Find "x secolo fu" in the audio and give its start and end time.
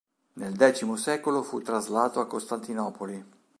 0.57-1.61